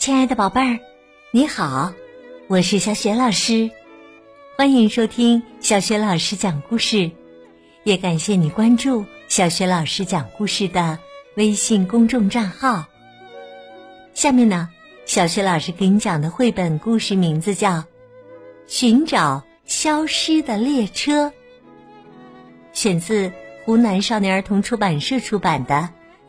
[0.00, 0.80] 亲爱的宝贝儿，
[1.30, 1.92] 你好，
[2.48, 3.70] 我是小雪老师，
[4.56, 7.10] 欢迎收听小雪老师讲故事，
[7.84, 10.98] 也感谢你关注小雪老师讲故事的
[11.36, 12.86] 微信公众账号。
[14.14, 14.70] 下面呢，
[15.04, 17.72] 小雪老师给你讲的绘本故事名字叫
[18.66, 21.26] 《寻找消失的列车》，
[22.72, 23.30] 选自
[23.66, 25.74] 湖南少年儿童出版社出版的《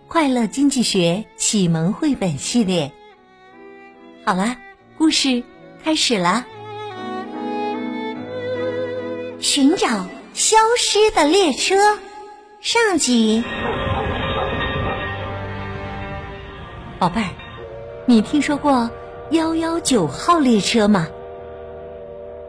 [0.09, 2.91] 快乐经济学启蒙绘本系列》。
[4.31, 4.55] 好了，
[4.97, 5.43] 故事
[5.83, 6.45] 开始了。
[9.41, 11.75] 寻找消失的列车，
[12.61, 13.43] 上集。
[16.97, 17.27] 宝贝儿，
[18.05, 18.89] 你听说过
[19.31, 21.09] 幺幺九号列车吗？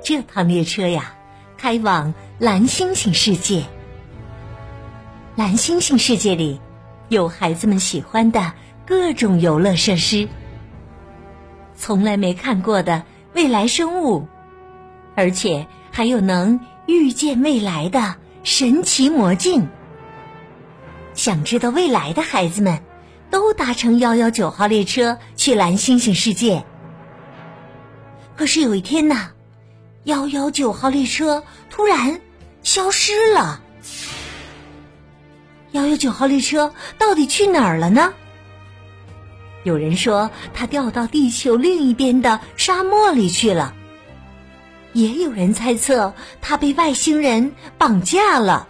[0.05, 1.17] 这趟列车呀，
[1.59, 3.65] 开往蓝星星世界。
[5.35, 6.61] 蓝星星世界里，
[7.09, 8.53] 有孩子们喜欢的
[8.87, 10.29] 各种游乐设施。
[11.83, 13.03] 从来没看过的
[13.35, 14.29] 未来生物，
[15.17, 19.69] 而且还有能预见未来的神奇魔镜。
[21.15, 22.79] 想知道未来的孩子们，
[23.31, 26.65] 都搭乘幺幺九号列车去蓝星星世界。
[28.37, 29.31] 可是有一天呢，
[30.05, 32.21] 幺幺九号列车突然
[32.63, 33.61] 消失了。
[35.73, 38.15] 幺幺九号列车到底去哪儿了呢？
[39.65, 43.75] 有人说他掉到地球另一边的沙漠里去了，
[44.93, 48.69] 也有人猜测他被外星人绑架了。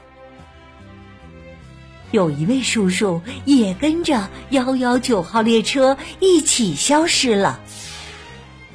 [2.10, 7.58] 有一位叔叔也跟着幺幺九号列车一起消失了，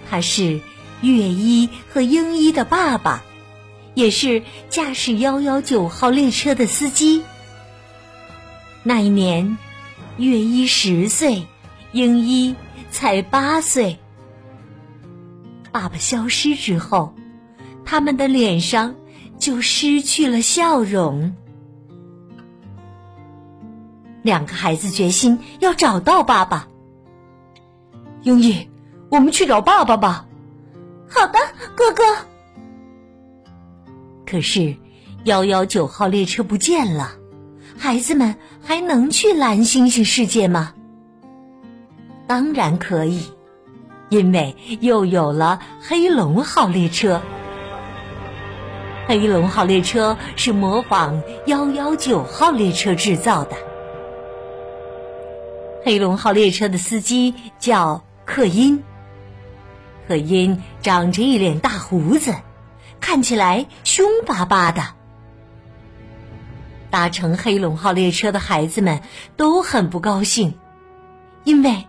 [0.10, 0.60] 他是
[1.02, 3.24] 月一和英一的爸爸，
[3.94, 7.22] 也是驾驶幺幺九号列车的司机。
[8.82, 9.60] 那一年，
[10.18, 11.46] 月一十岁。
[11.94, 12.56] 英一
[12.90, 13.98] 才八岁，
[15.72, 17.14] 爸爸消失之后，
[17.86, 18.96] 他们的脸上
[19.40, 21.36] 就失去了笑容。
[24.22, 26.68] 两个孩子决心要找到爸爸。
[28.24, 28.68] 英一，
[29.10, 30.28] 我们去找爸爸吧。
[31.10, 31.40] 好的，
[31.76, 32.04] 哥哥。
[34.26, 34.76] 可是
[35.24, 37.14] 幺幺九号列车不见了，
[37.78, 40.74] 孩子们还能去蓝星星世界吗？
[42.28, 43.32] 当然可以，
[44.10, 47.22] 因为又有了黑龙号列车。
[49.08, 53.56] 黑龙号列车是模仿幺幺九号列车制造的。
[55.86, 58.84] 黑龙号列车的司机叫克因，
[60.10, 62.36] 克因长着一脸大胡子，
[63.00, 64.84] 看起来凶巴巴的。
[66.90, 69.00] 搭乘黑龙号列车的孩子们
[69.38, 70.56] 都很不高兴，
[71.46, 71.88] 因为。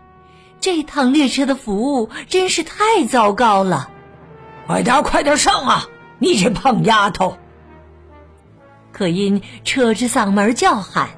[0.61, 3.91] 这趟列车的服务真是太糟糕了！
[4.67, 5.89] 快点，快点上啊！
[6.19, 7.39] 你这胖丫头！
[8.93, 11.11] 可因扯着嗓门叫喊，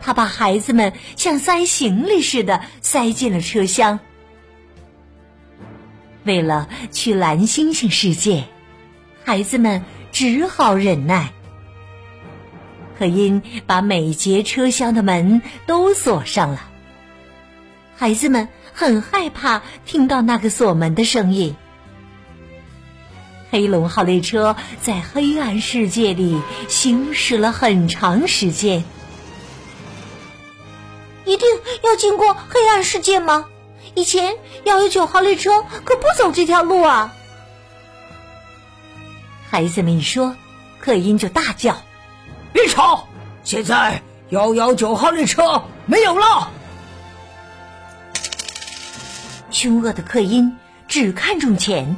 [0.00, 3.98] 他把孩子们像塞行李似的塞进了车厢。
[6.22, 8.44] 为了去蓝星星世界，
[9.24, 9.82] 孩子们
[10.12, 11.32] 只好忍耐。
[12.96, 16.70] 可因把每节车厢的门都锁上了。
[18.04, 21.56] 孩子们很害怕听到那个锁门的声音。
[23.50, 28.84] 黑龙号列车在黑暗世界里行驶了很长时间。
[31.24, 31.48] 一定
[31.82, 33.46] 要经过黑暗世界吗？
[33.94, 37.14] 以前幺幺九号列车可不走这条路啊！
[39.48, 40.36] 孩子们一说，
[40.78, 41.78] 克因就大叫
[42.52, 43.08] ：“别吵！
[43.44, 46.50] 现在幺幺九号列车没有了。”
[49.54, 51.96] 凶恶的克因只看重钱，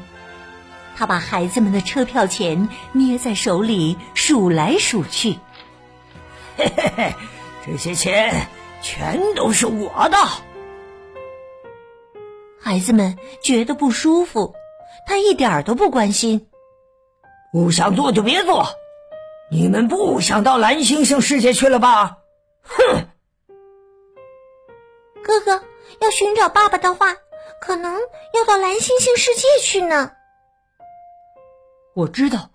[0.94, 5.39] 他把孩子们的车票钱捏在手里数来数去。
[6.59, 7.15] 嘿嘿嘿，
[7.65, 8.47] 这些钱
[8.83, 10.19] 全都是我的。
[12.60, 14.54] 孩子们觉得不舒服，
[15.07, 16.48] 他一点都不关心。
[17.53, 18.66] 不想做就别做，
[19.51, 22.19] 你们不想到蓝星星世界去了吧？
[22.63, 23.09] 哼！
[25.25, 25.63] 哥哥
[26.01, 27.16] 要寻找爸爸的话。
[27.66, 27.95] 可能
[28.33, 30.13] 要到蓝星星世界去呢。
[31.97, 32.51] 我知道，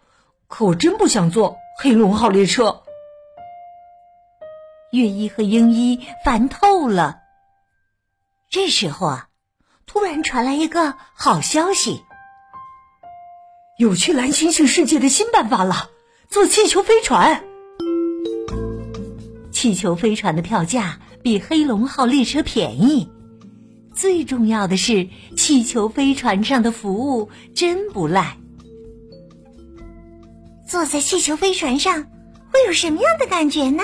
[0.48, 2.84] 可我真不想坐黑龙号列车。
[4.94, 7.20] 月一和英一烦透了。
[8.50, 9.28] 这时候啊，
[9.86, 12.06] 突然传来一个好消息：
[13.78, 15.90] 有去蓝星星世界的新办法了，
[16.30, 17.44] 坐气球飞船。
[19.52, 23.12] 气球飞船的票价比黑龙号列车便宜。
[23.94, 28.38] 最重要的是，气球飞船上的服务真不赖。
[30.68, 33.84] 坐在气球飞船上会有什么样的感觉呢？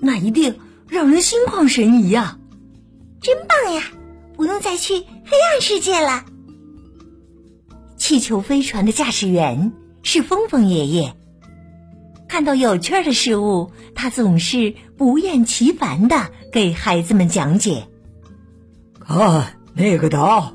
[0.00, 2.38] 那一定让人心旷神怡呀！
[3.20, 3.82] 真棒呀，
[4.36, 6.24] 不用再去黑暗世界了。
[7.96, 9.72] 气球飞船的驾驶员
[10.02, 11.14] 是峰峰爷爷。
[12.28, 17.88] 看到有趣的事物，他总是不厌其烦的给孩子们讲解。
[19.08, 20.52] 看那个岛，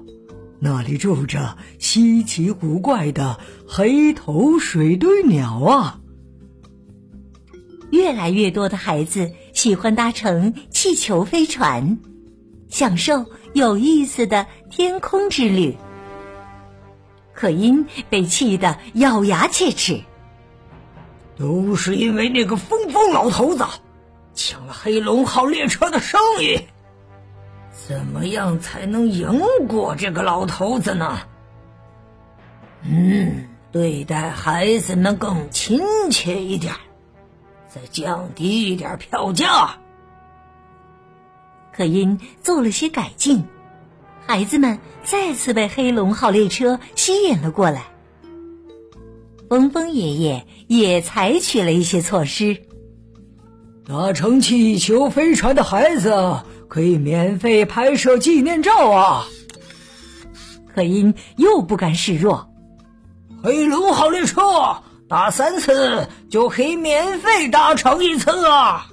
[0.60, 6.00] 那里住着稀奇古怪的黑头水堆鸟啊！
[7.90, 11.98] 越来越多的孩子喜欢搭乘气球飞船，
[12.70, 15.76] 享受有意思的天空之旅。
[17.34, 20.00] 可因被气得咬牙切齿。
[21.36, 23.66] 都是因为那个疯疯老头子
[24.36, 26.60] 抢了黑龙号列车的生意，
[27.86, 31.20] 怎么样才能赢过这个老头子呢？
[32.84, 36.74] 嗯，对待孩子们更亲切一点，
[37.68, 39.78] 再降低一点票价。
[41.74, 43.44] 可因做了些改进，
[44.26, 47.84] 孩子们再次被黑龙号列车吸引了过来。
[49.50, 52.62] 峰峰爷爷也采取了一些措施。
[53.86, 56.44] 搭乘气球飞船的孩子
[56.74, 59.28] 可以免费拍摄纪念照啊！
[60.74, 62.50] 可因又不甘示弱，
[63.44, 64.42] 黑龙号列车
[65.08, 68.90] 打三次就可以免费搭乘一次啊！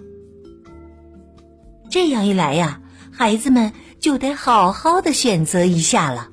[1.88, 6.28] 这样一来呀，孩子们就得好好的选择一下了。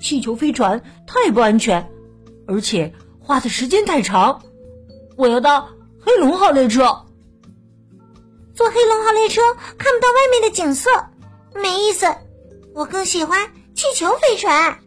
[0.00, 1.88] 气球飞船太不安全。
[2.48, 4.42] 而且花的时间太长，
[5.16, 5.64] 我要搭
[6.00, 7.03] 黑龙号列车。
[8.54, 9.42] 坐黑龙号列车
[9.76, 10.88] 看不到外面的景色，
[11.54, 12.06] 没意思。
[12.72, 14.78] 我更喜欢气球飞船。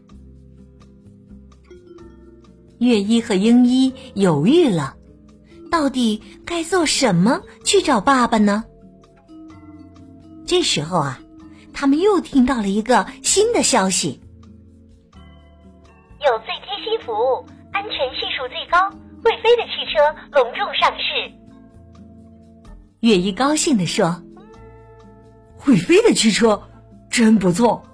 [2.78, 4.94] 月一和英一犹豫了，
[5.70, 8.64] 到底该做什么去找爸爸呢？
[10.46, 11.20] 这时候啊，
[11.74, 14.20] 他们又听到了一个新的消息。
[16.20, 18.88] 有最贴心服务，安全系数最高，
[19.22, 20.00] 会飞的汽车
[20.32, 21.30] 隆重上市。
[23.00, 24.22] 月一高兴地说
[25.56, 26.62] ：“会飞的汽车
[27.10, 27.84] 真不错，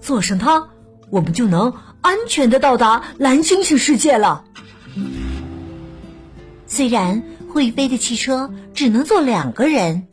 [0.00, 0.68] 坐上它，
[1.10, 4.44] 我们就能安全的到达蓝星星世界了。”
[6.66, 10.06] 虽然会飞的汽车只能坐两个人，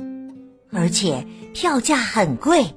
[0.72, 2.76] 而且票价很贵，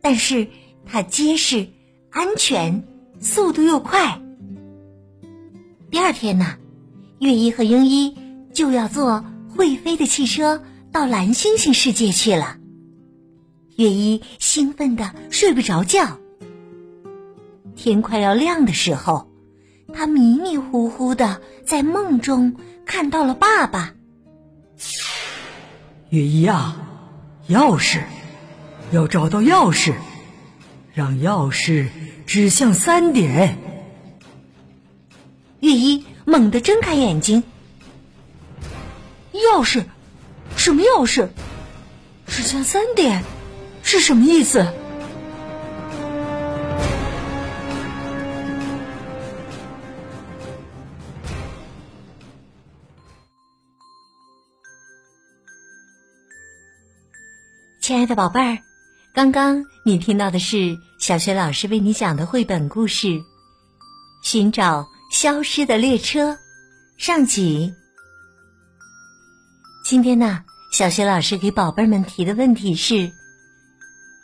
[0.00, 0.48] 但是
[0.86, 1.68] 它结实、
[2.10, 2.84] 安全。
[3.20, 4.20] 速度又快。
[5.90, 6.56] 第二天呢，
[7.20, 8.14] 月一和英一
[8.52, 10.62] 就要坐会飞的汽车
[10.94, 12.56] 到蓝星星世界去了。
[13.74, 16.20] 月一兴奋的睡不着觉。
[17.74, 19.28] 天快要亮的时候，
[19.92, 22.54] 他迷迷糊糊的在梦中
[22.86, 23.92] 看到了爸爸。
[26.10, 26.76] 月一啊，
[27.48, 28.04] 钥匙，
[28.92, 29.94] 要找到钥匙，
[30.92, 31.88] 让钥匙。
[32.24, 33.58] 指向三点，
[35.58, 37.42] 月一猛地睁开眼睛。
[39.32, 39.84] 钥匙？
[40.64, 41.28] 什么钥匙？
[42.26, 43.22] 指向三点
[43.82, 44.66] 是什么意思？
[57.82, 58.56] 亲爱的宝贝儿。
[59.12, 63.08] 刚刚你听到的是小学老师为你讲的绘本故事
[64.22, 66.32] 《寻找消失的列车》
[66.96, 67.74] 上集。
[69.84, 70.42] 今天呢，
[70.74, 73.12] 小学老师给宝贝们提的问题是：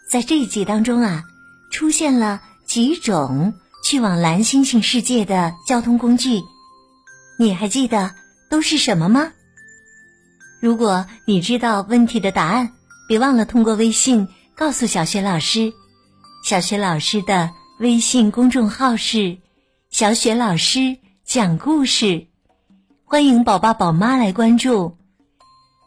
[0.08, 1.22] 在这一集当中啊，
[1.70, 3.54] 出现了几种
[3.84, 6.42] 去往蓝星星世界的交通工具，
[7.38, 8.10] 你还记得
[8.50, 9.30] 都是什么吗？
[10.60, 12.72] 如果你知道问题的答案，
[13.06, 14.26] 别忘了通过微信。
[14.56, 15.72] 告诉小雪老师，
[16.44, 19.38] 小雪老师的微信公众号是
[19.88, 22.26] “小雪老师讲故事”，
[23.06, 24.99] 欢迎宝爸宝妈来关注。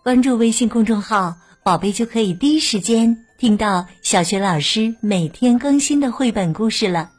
[0.03, 7.09] 关注微信公众号，宝贝就可以第一时间听到小学老师每天更新的绘本故事了。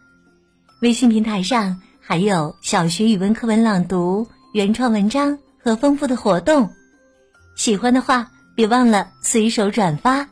[0.83, 6.69] 微信平台上还有小学语文课文朗读、原创文章和丰富的活动，
[7.57, 10.29] 喜欢的话别忘了随手转发。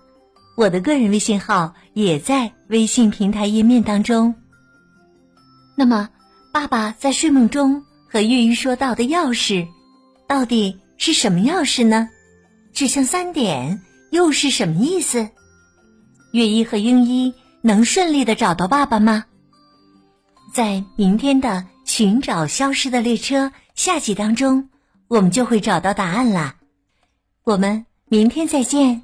[0.55, 4.35] 我的个人微信号也在微信平台页面当中。
[5.75, 6.11] 那么，
[6.53, 9.67] 爸爸在睡梦中和月月说到的钥匙，
[10.29, 12.11] 到底是什么钥匙呢？
[12.73, 15.29] 指向三点又是什么意思？
[16.33, 19.25] 月一和英一能顺利的找到爸爸吗？
[20.53, 24.69] 在明天的寻找消失的列车下集当中，
[25.09, 26.57] 我们就会找到答案啦。
[27.45, 29.03] 我们明天再见。